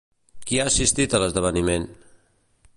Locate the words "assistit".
0.69-1.13